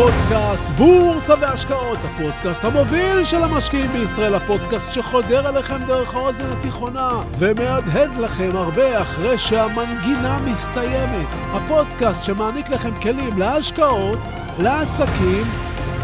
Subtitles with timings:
[0.00, 8.16] פודקאסט בורסה והשקעות, הפודקאסט המוביל של המשקיעים בישראל, הפודקאסט שחודר אליכם דרך האוזן התיכונה ומהדהד
[8.18, 11.26] לכם הרבה אחרי שהמנגינה מסתיימת.
[11.52, 14.18] הפודקאסט שמעניק לכם כלים להשקעות,
[14.58, 15.44] לעסקים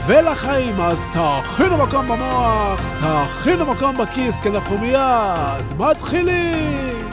[0.07, 0.81] ולחיים.
[0.81, 7.06] אז תאכינו מקום במוח, תאכינו מקום בכיס, כי אנחנו מיד מתחילים!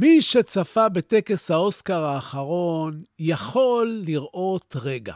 [0.00, 5.14] מי שצפה בטקס האוסקר האחרון יכול לראות רגע.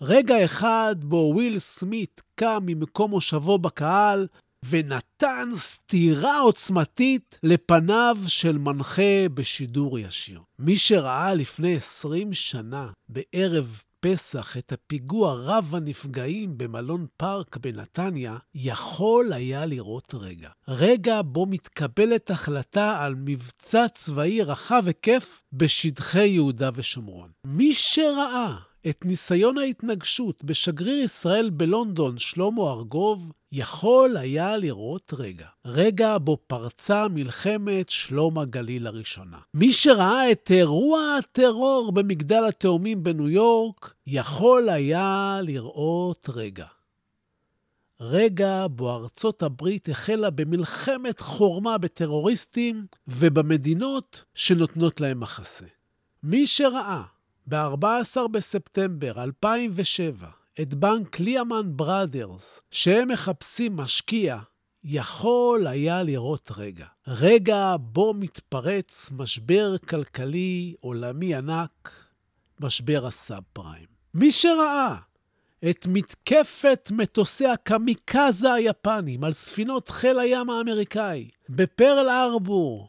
[0.00, 4.26] רגע אחד בו וויל סמית קם ממקום מושבו בקהל
[4.68, 10.40] ונתן סטירה עוצמתית לפניו של מנחה בשידור ישיר.
[10.58, 19.32] מי שראה לפני 20 שנה, בערב פסח את הפיגוע רב הנפגעים במלון פארק בנתניה, יכול
[19.32, 20.50] היה לראות רגע.
[20.68, 27.30] רגע בו מתקבלת החלטה על מבצע צבאי רחב היקף בשטחי יהודה ושומרון.
[27.44, 28.56] מי שראה
[28.88, 35.46] את ניסיון ההתנגשות בשגריר ישראל בלונדון, שלמה ארגוב, יכול היה לראות רגע.
[35.64, 39.38] רגע בו פרצה מלחמת שלום הגליל הראשונה.
[39.54, 46.66] מי שראה את אירוע הטרור במגדל התאומים בניו יורק, יכול היה לראות רגע.
[48.00, 55.66] רגע בו ארצות הברית החלה במלחמת חורמה בטרוריסטים ובמדינות שנותנות להם מחסה.
[56.22, 57.02] מי שראה
[57.46, 60.28] ב-14 בספטמבר 2007
[60.62, 64.38] את בנק ליאמן בראדרס, שהם מחפשים משקיע,
[64.84, 66.86] יכול היה לראות רגע.
[67.06, 72.04] רגע בו מתפרץ משבר כלכלי עולמי ענק,
[72.60, 73.86] משבר הסאב פריים.
[74.14, 74.96] מי שראה
[75.70, 82.88] את מתקפת מטוסי הקמיקזה היפנים על ספינות חיל הים האמריקאי בפרל ארבור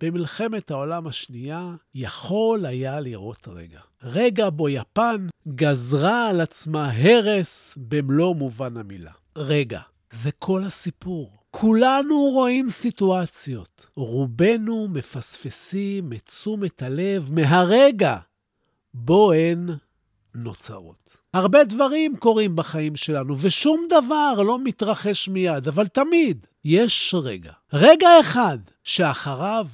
[0.00, 3.80] במלחמת העולם השנייה יכול היה לראות רגע.
[4.02, 9.12] רגע בו יפן גזרה על עצמה הרס במלוא מובן המילה.
[9.36, 9.80] רגע,
[10.12, 11.32] זה כל הסיפור.
[11.50, 13.86] כולנו רואים סיטואציות.
[13.96, 18.16] רובנו מפספסים את תשומת הלב מהרגע
[18.94, 19.68] בו הן
[20.34, 21.16] נוצרות.
[21.34, 27.52] הרבה דברים קורים בחיים שלנו, ושום דבר לא מתרחש מיד, אבל תמיד יש רגע.
[27.72, 29.66] רגע אחד שאחריו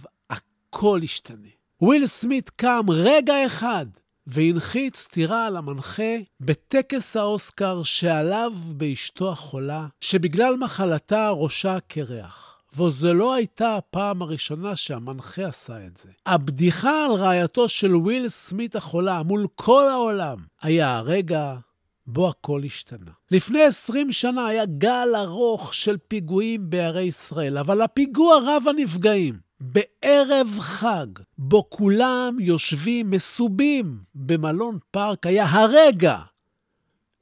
[0.75, 1.49] הכל ישתנה.
[1.81, 3.87] וויל סמית קם רגע אחד
[4.27, 12.59] והנחית סטירה על המנחה בטקס האוסקר שעלב באשתו החולה, שבגלל מחלתה ראשה קרח.
[12.77, 16.09] וזו לא הייתה הפעם הראשונה שהמנחה עשה את זה.
[16.27, 21.55] הבדיחה על רעייתו של וויל סמית החולה מול כל העולם היה הרגע
[22.07, 23.11] בו הכל השתנה.
[23.31, 30.59] לפני 20 שנה היה גל ארוך של פיגועים בערי ישראל, אבל הפיגוע רב הנפגעים בערב
[30.61, 31.07] חג,
[31.39, 36.19] בו כולם יושבים מסובים במלון פארק, היה הרגע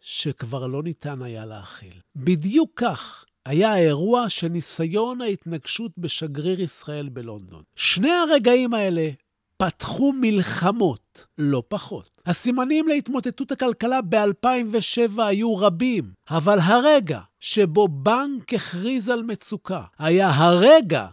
[0.01, 2.01] שכבר לא ניתן היה להכיל.
[2.17, 7.63] בדיוק כך היה האירוע של ניסיון ההתנגשות בשגריר ישראל בלונדון.
[7.77, 9.11] שני הרגעים האלה
[9.57, 12.11] פתחו מלחמות, לא פחות.
[12.27, 21.07] הסימנים להתמוטטות הכלכלה ב-2007 היו רבים, אבל הרגע שבו בנק הכריז על מצוקה היה הרגע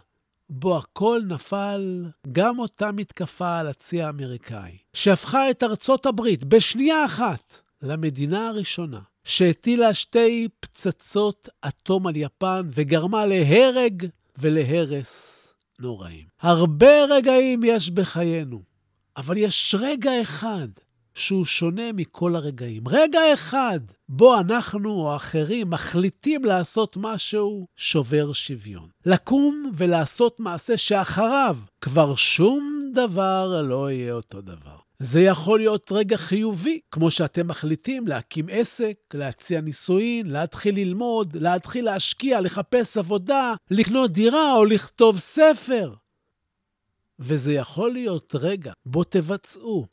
[0.50, 7.60] בו הכל נפל, גם אותה מתקפה על הצי האמריקאי, שהפכה את ארצות הברית בשנייה אחת
[7.82, 14.06] למדינה הראשונה, שהטילה שתי פצצות אטום על יפן וגרמה להרג
[14.38, 15.34] ולהרס
[15.78, 16.24] נוראים.
[16.40, 18.62] הרבה רגעים יש בחיינו,
[19.16, 20.68] אבל יש רגע אחד
[21.18, 22.88] שהוא שונה מכל הרגעים.
[22.88, 28.88] רגע אחד בו אנחנו או אחרים מחליטים לעשות משהו שובר שוויון.
[29.06, 34.76] לקום ולעשות מעשה שאחריו כבר שום דבר לא יהיה אותו דבר.
[34.98, 41.84] זה יכול להיות רגע חיובי, כמו שאתם מחליטים להקים עסק, להציע נישואין, להתחיל ללמוד, להתחיל
[41.84, 45.94] להשקיע, לחפש עבודה, לקנות דירה או לכתוב ספר.
[47.18, 49.86] וזה יכול להיות רגע בו תבצעו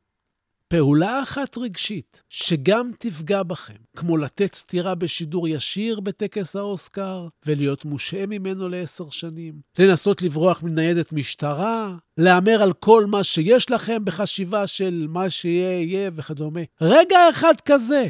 [0.77, 8.25] פעולה אחת רגשית שגם תפגע בכם, כמו לתת סטירה בשידור ישיר בטקס האוסקר ולהיות מושעה
[8.25, 15.05] ממנו לעשר שנים, לנסות לברוח מניידת משטרה, להמר על כל מה שיש לכם בחשיבה של
[15.09, 16.61] מה שיהיה יהיה וכדומה.
[16.81, 18.09] רגע אחד כזה,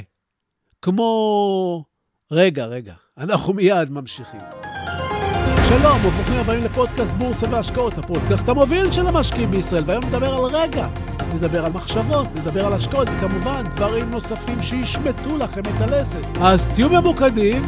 [0.81, 1.85] כמו
[2.31, 4.39] רגע, רגע, אנחנו מיד ממשיכים.
[5.67, 10.87] שלום וברוכים הבאים לפודקאסט בורסה והשקעות, הפודקאסט המוביל של המשקיעים בישראל, והיום נדבר על רגע,
[11.35, 16.25] נדבר על מחשבות, נדבר על השקעות, וכמובן דברים נוספים שישמטו לכם את הלסת.
[16.41, 17.61] אז תהיו ממוקדים,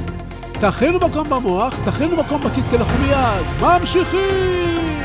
[0.51, 4.97] תכינו מקום במוח, תכינו מקום בכיס, כי אנחנו מיד ממשיכים!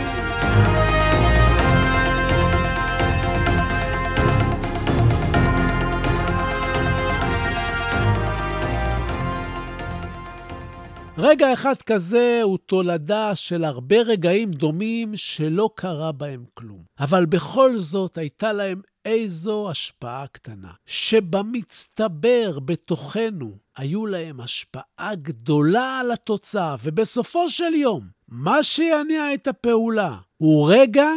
[11.18, 16.82] רגע אחד כזה הוא תולדה של הרבה רגעים דומים שלא קרה בהם כלום.
[17.00, 26.12] אבל בכל זאת הייתה להם איזו השפעה קטנה, שבמצטבר בתוכנו היו להם השפעה גדולה על
[26.12, 31.08] התוצאה, ובסופו של יום, מה שיניע את הפעולה הוא רגע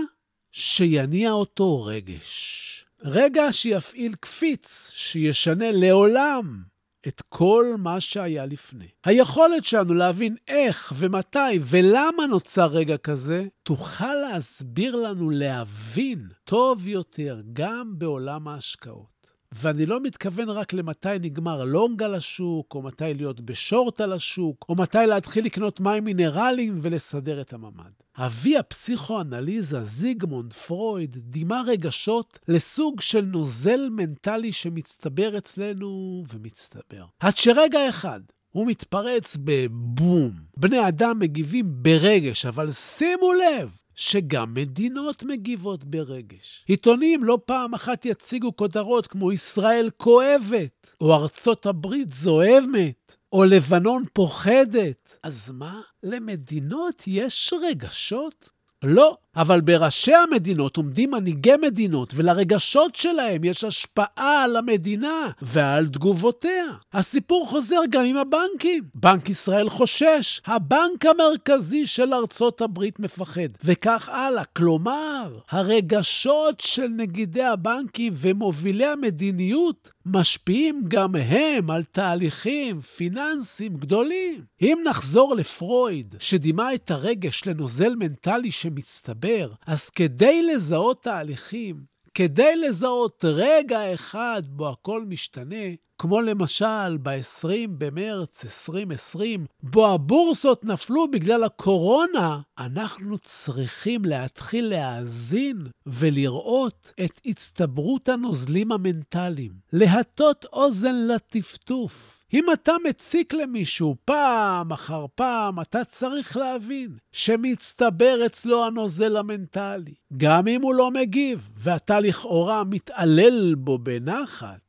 [0.52, 2.62] שיניע אותו רגש.
[3.04, 6.64] רגע שיפעיל קפיץ, שישנה לעולם
[7.08, 8.88] את כל מה שהיה לפני.
[9.04, 17.42] היכולת שלנו להבין איך ומתי ולמה נוצר רגע כזה, תוכל להסביר לנו להבין טוב יותר
[17.54, 19.16] גם בעולם ההשקעות.
[19.52, 24.66] ואני לא מתכוון רק למתי נגמר לונג על השוק, או מתי להיות בשורט על השוק,
[24.70, 28.05] או מתי להתחיל לקנות מים מינרליים ולסדר את הממ"ד.
[28.18, 37.06] אבי הפסיכואנליזה, זיגמונד פרויד, דימה רגשות לסוג של נוזל מנטלי שמצטבר אצלנו ומצטבר.
[37.20, 38.20] עד שרגע אחד
[38.52, 40.32] הוא מתפרץ בבום.
[40.58, 46.64] בני אדם מגיבים ברגש, אבל שימו לב, שגם מדינות מגיבות ברגש.
[46.68, 54.04] עיתונים לא פעם אחת יציגו כותרות כמו ישראל כואבת, או ארצות הברית זוהמת, או לבנון
[54.14, 55.18] פוחדת.
[55.24, 58.52] אז מה, למדינות יש רגשות?
[58.86, 66.66] לא, אבל בראשי המדינות עומדים מנהיגי מדינות, ולרגשות שלהם יש השפעה על המדינה ועל תגובותיה.
[66.94, 68.84] הסיפור חוזר גם עם הבנקים.
[68.96, 74.44] בנק ישראל חושש, הבנק המרכזי של ארצות הברית מפחד, וכך הלאה.
[74.44, 84.44] כלומר, הרגשות של נגידי הבנקים ומובילי המדיניות משפיעים גם הם על תהליכים פיננסיים גדולים.
[84.62, 91.76] אם נחזור לפרויד, שדימה את הרגש לנוזל מנטלי שמצטבר, אז כדי לזהות תהליכים,
[92.14, 95.66] כדי לזהות רגע אחד בו הכל משתנה,
[95.98, 106.94] כמו למשל ב-20 במרץ 2020, בו הבורסות נפלו בגלל הקורונה, אנחנו צריכים להתחיל להאזין ולראות
[107.06, 112.16] את הצטברות הנוזלים המנטליים, להטות אוזן לטפטוף.
[112.34, 119.94] אם אתה מציק למישהו פעם אחר פעם, אתה צריך להבין שמצטבר אצלו הנוזל המנטלי.
[120.18, 124.65] גם אם הוא לא מגיב, ואתה לכאורה מתעלל בו בנחת,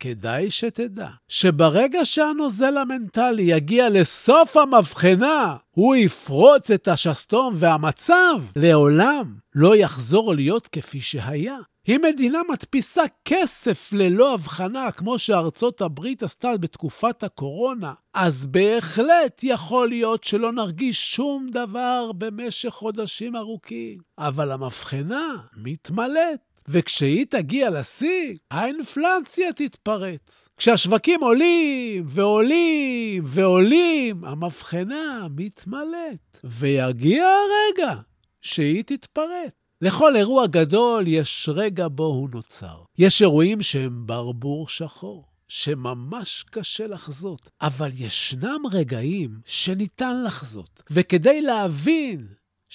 [0.00, 9.76] כדאי שתדע שברגע שהנוזל המנטלי יגיע לסוף המבחנה, הוא יפרוץ את השסתום והמצב לעולם לא
[9.76, 11.56] יחזור להיות כפי שהיה.
[11.88, 19.88] אם מדינה מדפיסה כסף ללא הבחנה, כמו שארצות הברית עשתה בתקופת הקורונה, אז בהחלט יכול
[19.88, 23.98] להיות שלא נרגיש שום דבר במשך חודשים ארוכים.
[24.18, 26.45] אבל המבחנה מתמלאת.
[26.68, 30.48] וכשהיא תגיע לשיא, האינפלציה תתפרץ.
[30.56, 36.38] כשהשווקים עולים ועולים ועולים, המבחנה מתמלאת.
[36.44, 37.94] ויגיע הרגע
[38.42, 39.52] שהיא תתפרץ.
[39.82, 42.76] לכל אירוע גדול יש רגע בו הוא נוצר.
[42.98, 45.24] יש אירועים שהם ברבור שחור.
[45.48, 50.82] שממש קשה לחזות, אבל ישנם רגעים שניתן לחזות.
[50.90, 52.26] וכדי להבין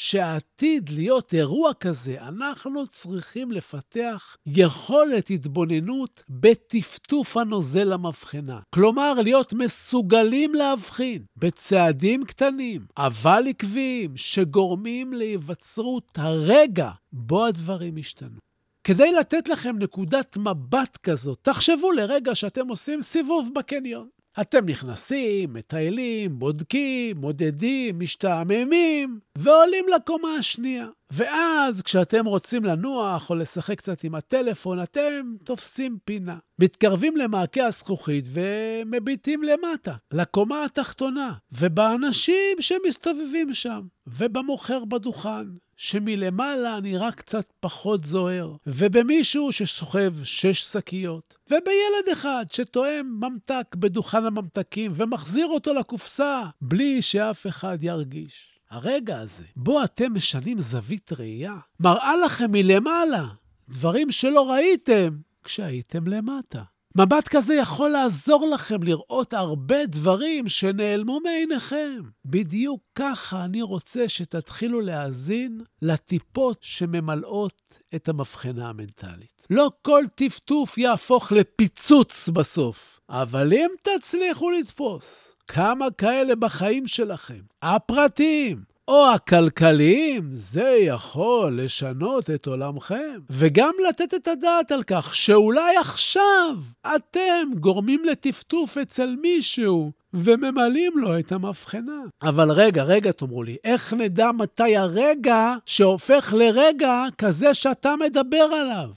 [0.02, 8.60] שעתיד להיות אירוע כזה, אנחנו צריכים לפתח יכולת התבוננות בטפטוף הנוזל המבחנה.
[8.76, 18.38] כלומר, להיות מסוגלים להבחין בצעדים קטנים, אבל עקביים, שגורמים להיווצרות הרגע בו הדברים השתנו.
[18.84, 24.08] כדי לתת לכם נקודת מבט כזאת, תחשבו לרגע שאתם עושים סיבוב בקניון.
[24.42, 30.88] אתם נכנסים, מטיילים, בודקים, מודדים, משתעממים, ועולים לקומה השנייה.
[31.12, 36.38] ואז כשאתם רוצים לנוח או לשחק קצת עם הטלפון, אתם תופסים פינה.
[36.60, 45.48] מתקרבים למעקה הזכוכית ומביטים למטה, לקומה התחתונה, ובאנשים שמסתובבים שם, ובמוכר בדוכן,
[45.84, 54.92] שמלמעלה נראה קצת פחות זוהר, ובמישהו שסוחב שש שקיות, ובילד אחד שטועם ממתק בדוכן הממתקים
[54.96, 58.60] ומחזיר אותו לקופסה בלי שאף אחד ירגיש.
[58.70, 63.28] הרגע הזה, בו אתם משנים זווית ראייה, מראה לכם מלמעלה
[63.70, 66.64] דברים שלא ראיתם כשהייתם למטה.
[66.96, 72.02] מבט כזה יכול לעזור לכם לראות הרבה דברים שנעלמו מעיניכם.
[72.26, 79.48] בדיוק ככה אני רוצה שתתחילו להאזין לטיפות שממלאות את המבחנה המנטלית.
[79.50, 88.64] לא כל טפטוף יהפוך לפיצוץ בסוף, אבל אם תצליחו לתפוס כמה כאלה בחיים שלכם, הפרטיים,
[88.88, 93.20] או הכלכליים, זה יכול לשנות את עולמכם.
[93.30, 96.58] וגם לתת את הדעת על כך שאולי עכשיו
[96.96, 102.02] אתם גורמים לטפטוף אצל מישהו וממלאים לו את המבחנה.
[102.22, 108.90] אבל רגע, רגע, תאמרו לי, איך נדע מתי הרגע שהופך לרגע כזה שאתה מדבר עליו?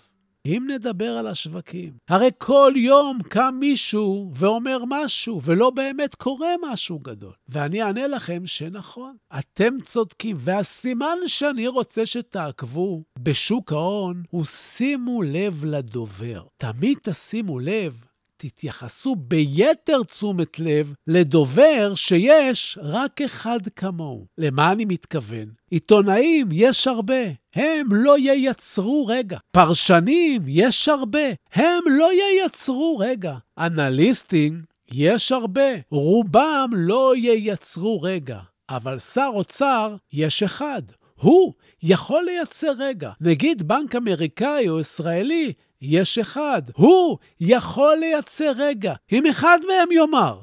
[0.47, 6.99] אם נדבר על השווקים, הרי כל יום קם מישהו ואומר משהו, ולא באמת קורה משהו
[6.99, 7.33] גדול.
[7.49, 15.65] ואני אענה לכם שנכון, אתם צודקים, והסימן שאני רוצה שתעקבו בשוק ההון הוא שימו לב
[15.65, 16.43] לדובר.
[16.57, 18.05] תמיד תשימו לב
[18.37, 24.27] תתייחסו ביתר תשומת לב לדובר שיש רק אחד כמוהו.
[24.39, 25.47] למה אני מתכוון?
[25.71, 27.23] עיתונאים יש הרבה,
[27.55, 29.39] הם לא ייצרו רגע.
[29.51, 33.35] פרשנים יש הרבה, הם לא ייצרו רגע.
[33.59, 34.63] אנליסטים
[34.93, 38.39] יש הרבה, רובם לא ייצרו רגע.
[38.69, 40.83] אבל שר אוצר יש אחד.
[41.21, 43.11] הוא יכול לייצר רגע.
[43.21, 45.53] נגיד בנק אמריקאי או ישראלי
[45.85, 46.63] יש אחד.
[46.75, 48.95] הוא יכול לייצר רגע.
[49.13, 50.41] אם אחד מהם יאמר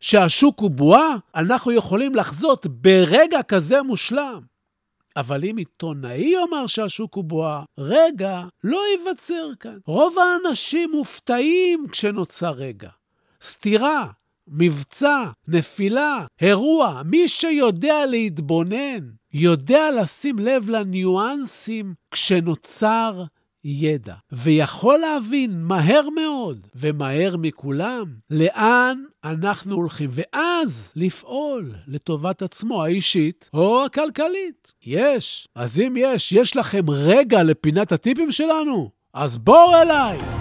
[0.00, 4.40] שהשוק הוא בועה, אנחנו יכולים לחזות ברגע כזה מושלם.
[5.16, 9.78] אבל אם עיתונאי יאמר שהשוק הוא בועה, רגע לא ייווצר כאן.
[9.86, 12.88] רוב האנשים מופתעים כשנוצר רגע.
[13.42, 14.06] סתירה,
[14.48, 23.24] מבצע, נפילה, אירוע, מי שיודע להתבונן, יודע לשים לב לניואנסים כשנוצר
[23.70, 33.50] ידע, ויכול להבין מהר מאוד, ומהר מכולם, לאן אנחנו הולכים, ואז לפעול לטובת עצמו האישית
[33.54, 34.72] או הכלכלית.
[34.86, 35.48] יש.
[35.54, 38.90] אז אם יש, יש לכם רגע לפינת הטיפים שלנו?
[39.14, 40.37] אז בואו אליי!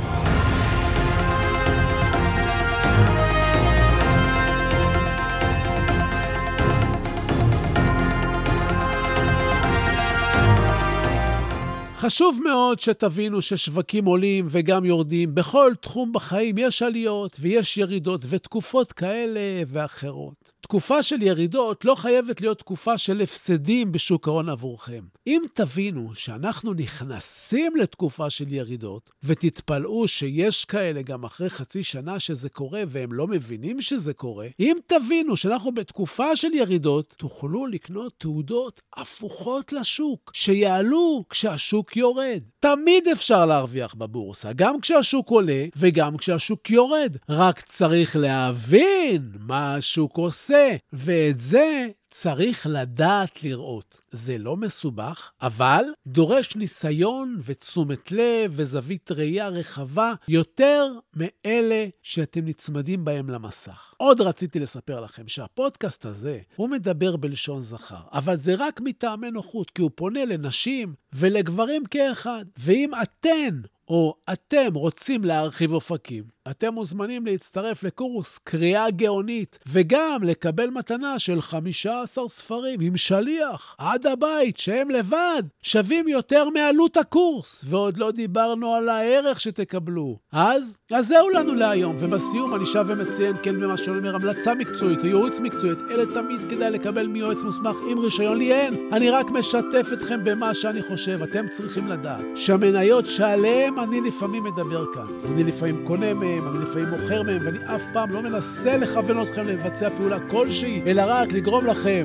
[12.00, 15.36] חשוב מאוד שתבינו ששווקים עולים וגם יורדים.
[15.36, 20.54] בכל תחום בחיים יש עליות ויש ירידות ותקופות כאלה ואחרות.
[20.68, 25.04] תקופה של ירידות לא חייבת להיות תקופה של הפסדים בשוק ההון עבורכם.
[25.28, 32.50] אם תבינו שאנחנו נכנסים לתקופה של ירידות, ותתפלאו שיש כאלה גם אחרי חצי שנה שזה
[32.50, 38.82] קורה והם לא מבינים שזה קורה, אם תבינו שאנחנו בתקופה של ירידות, תוכלו לקנות תעודות
[38.96, 42.42] הפוכות לשוק, שיעלו כשהשוק יורד.
[42.60, 47.18] תמיד אפשר להרוויח בבורסה, גם כשהשוק עולה וגם כשהשוק יורד.
[47.30, 50.57] רק צריך להבין מה השוק עושה.
[50.58, 54.02] עושה, ואת זה צריך לדעת לראות.
[54.12, 63.06] זה לא מסובך, אבל דורש ניסיון ותשומת לב וזווית ראייה רחבה יותר מאלה שאתם נצמדים
[63.06, 63.94] בהם למסך.
[63.98, 69.72] עוד רציתי לספר לכם שהפודקאסט הזה, הוא מדבר בלשון זכר, אבל זה רק מטעמי נוחות,
[69.72, 72.46] כי הוא פונה לנשים ולגברים כאחד.
[72.58, 80.70] ואם אתן או אתם רוצים להרחיב אופקים, אתם מוזמנים להצטרף לקורס קריאה גאונית, וגם לקבל
[80.70, 87.98] מתנה של 15 ספרים עם שליח עד הבית, שהם לבד שווים יותר מעלות הקורס, ועוד
[87.98, 90.18] לא דיברנו על הערך שתקבלו.
[90.32, 95.00] אז, אז זהו לנו להיום, ובסיום אני שב ומציין, כן במה שאני אומר, המלצה מקצועית
[95.00, 98.74] או ייעוץ מקצועית, אלה תמיד כדאי לקבל מיועץ מוסמך עם רישיון, לי אין.
[98.92, 104.94] אני רק משתף אתכם במה שאני חושב, אתם צריכים לדעת שהמניות שעליהן אני לפעמים מדבר
[104.94, 108.78] כאן, אני לפעמים קונה מהם, מהם, אני לפעמים מוכר מהם, ואני אף פעם לא מנסה
[108.78, 112.04] לכוון אתכם לבצע פעולה כלשהי, אלא רק לגרום לכם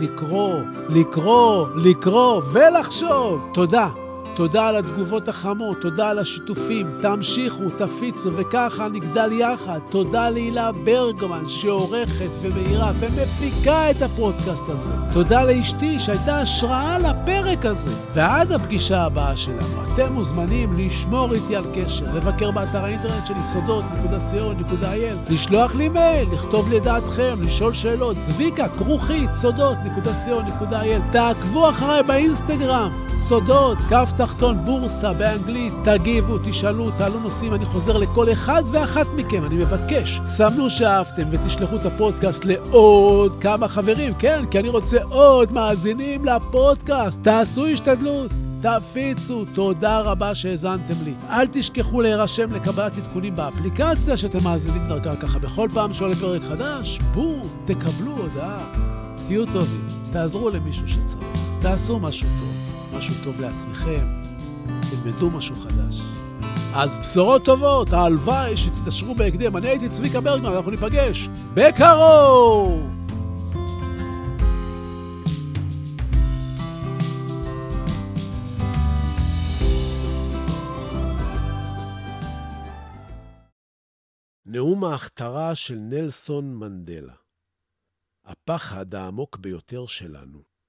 [0.00, 0.54] לקרוא,
[0.88, 3.50] לקרוא, לקרוא ולחשוב.
[3.54, 4.07] תודה.
[4.38, 6.86] תודה על התגובות החמות, תודה על השיתופים.
[7.00, 9.78] תמשיכו, תפיצו, וככה נגדל יחד.
[9.90, 14.94] תודה להילה ברגמן, שעורכת ומאירה ומפיקה את הפודקאסט הזה.
[15.12, 17.96] תודה לאשתי שהייתה השראה לפרק הזה.
[18.14, 25.32] ועד הפגישה הבאה שלנו, אתם מוזמנים לשמור איתי על קשר, לבקר באתר האינטרנט שלי סודות.co.il,
[25.32, 31.12] לשלוח לי מייל, לכתוב לי דעתכם, לשאול שאלות, צביקה, כרוכית, סודות.co.il.
[31.12, 33.17] תעקבו אחריי באינסטגרם.
[33.28, 39.44] סודות, כף תחתון בורסה באנגלית, תגיבו, תשאלו, תעלו נושאים, אני חוזר לכל אחד ואחת מכם,
[39.44, 45.52] אני מבקש, סמנו שאהבתם ותשלחו את הפודקאסט לעוד כמה חברים, כן, כי אני רוצה עוד
[45.52, 48.30] מאזינים לפודקאסט, תעשו השתדלות.
[48.62, 51.14] תפיצו, תודה רבה שהאזנתם לי.
[51.30, 57.00] אל תשכחו להירשם לקבלת עדכונים באפליקציה שאתם מאזינים דרכה ככה בכל פעם שעולה פרק חדש,
[57.14, 58.58] בום, תקבלו הודעה.
[59.26, 64.06] תהיו טובים, תעזרו למישהו שצריך, תעשו משהו טוב, משהו טוב לעצמכם,
[64.90, 66.00] תלמדו משהו חדש.
[66.74, 69.56] אז בשורות טובות, הלוואי שתתעשרו בהקדם.
[69.56, 72.98] אני הייתי צביקה ברגמן, אנחנו ניפגש בקרוב!
[84.46, 87.14] נאום ההכתרה של נלסון מנדלה.
[88.24, 90.42] הפחד העמוק ביותר שלנו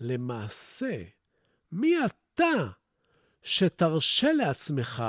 [0.00, 1.02] למעשה,
[1.72, 2.70] מי אתה
[3.42, 5.02] שתרשה לעצמך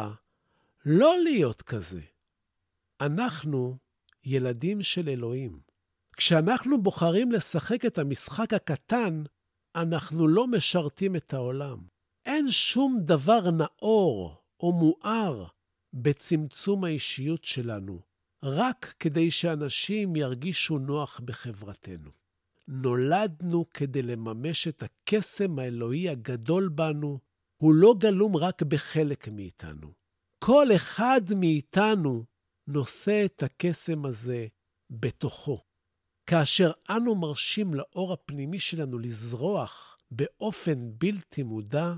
[0.85, 2.01] לא להיות כזה?
[3.01, 3.77] אנחנו
[4.23, 5.59] ילדים של אלוהים.
[6.17, 9.23] כשאנחנו בוחרים לשחק את המשחק הקטן,
[9.75, 11.77] אנחנו לא משרתים את העולם.
[12.25, 15.45] אין שום דבר נאור או מואר
[15.93, 18.01] בצמצום האישיות שלנו,
[18.43, 22.11] רק כדי שאנשים ירגישו נוח בחברתנו.
[22.67, 27.19] נולדנו כדי לממש את הקסם האלוהי הגדול בנו,
[27.57, 29.93] הוא לא גלום רק בחלק מאיתנו.
[30.43, 32.25] כל אחד מאיתנו
[32.67, 34.47] נושא את הקסם הזה
[34.89, 35.61] בתוכו.
[36.29, 41.93] כאשר אנו מרשים לאור הפנימי שלנו לזרוח באופן בלתי מודע,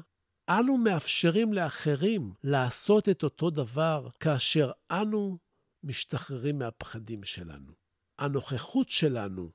[0.49, 5.37] אנו מאפשרים לאחרים לעשות את אותו דבר כאשר אנו
[5.83, 7.73] משתחררים מהפחדים שלנו.
[8.19, 9.51] הנוכחות שלנו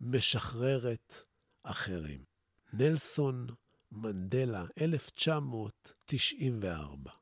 [0.00, 1.22] משחררת
[1.62, 2.24] אחרים.
[2.72, 3.46] נלסון
[3.92, 7.19] מנדלה, 1994